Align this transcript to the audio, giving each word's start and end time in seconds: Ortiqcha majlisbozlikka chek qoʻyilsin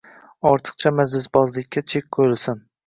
Ortiqcha 0.51 0.93
majlisbozlikka 1.01 1.87
chek 1.95 2.11
qoʻyilsin 2.21 2.71